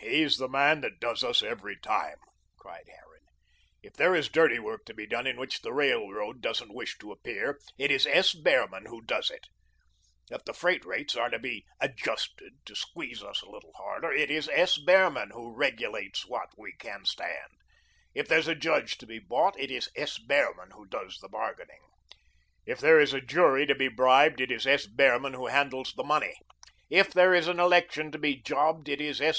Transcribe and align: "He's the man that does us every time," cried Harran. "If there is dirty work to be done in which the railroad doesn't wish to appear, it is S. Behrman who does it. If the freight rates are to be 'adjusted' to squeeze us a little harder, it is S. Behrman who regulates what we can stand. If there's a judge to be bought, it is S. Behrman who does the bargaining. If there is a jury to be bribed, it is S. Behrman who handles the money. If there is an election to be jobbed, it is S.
"He's 0.00 0.36
the 0.36 0.50
man 0.50 0.82
that 0.82 1.00
does 1.00 1.24
us 1.24 1.40
every 1.40 1.78
time," 1.80 2.18
cried 2.58 2.84
Harran. 2.88 3.22
"If 3.82 3.94
there 3.94 4.14
is 4.14 4.28
dirty 4.28 4.58
work 4.58 4.84
to 4.84 4.92
be 4.92 5.06
done 5.06 5.26
in 5.26 5.38
which 5.38 5.62
the 5.62 5.72
railroad 5.72 6.42
doesn't 6.42 6.74
wish 6.74 6.98
to 6.98 7.10
appear, 7.10 7.58
it 7.78 7.90
is 7.90 8.06
S. 8.06 8.34
Behrman 8.34 8.84
who 8.84 9.00
does 9.00 9.30
it. 9.30 9.46
If 10.30 10.44
the 10.44 10.52
freight 10.52 10.84
rates 10.84 11.16
are 11.16 11.30
to 11.30 11.38
be 11.38 11.64
'adjusted' 11.80 12.58
to 12.66 12.76
squeeze 12.76 13.22
us 13.24 13.40
a 13.40 13.48
little 13.48 13.72
harder, 13.72 14.12
it 14.12 14.30
is 14.30 14.46
S. 14.52 14.76
Behrman 14.76 15.30
who 15.30 15.56
regulates 15.56 16.28
what 16.28 16.50
we 16.58 16.74
can 16.78 17.06
stand. 17.06 17.52
If 18.12 18.28
there's 18.28 18.48
a 18.48 18.54
judge 18.54 18.98
to 18.98 19.06
be 19.06 19.20
bought, 19.20 19.58
it 19.58 19.70
is 19.70 19.88
S. 19.96 20.18
Behrman 20.18 20.72
who 20.72 20.84
does 20.86 21.16
the 21.22 21.30
bargaining. 21.30 21.80
If 22.66 22.78
there 22.78 23.00
is 23.00 23.14
a 23.14 23.22
jury 23.22 23.64
to 23.64 23.74
be 23.74 23.88
bribed, 23.88 24.38
it 24.42 24.50
is 24.50 24.66
S. 24.66 24.84
Behrman 24.86 25.32
who 25.32 25.46
handles 25.46 25.94
the 25.96 26.04
money. 26.04 26.36
If 26.90 27.14
there 27.14 27.32
is 27.32 27.48
an 27.48 27.58
election 27.58 28.12
to 28.12 28.18
be 28.18 28.36
jobbed, 28.36 28.90
it 28.90 29.00
is 29.00 29.22
S. 29.22 29.30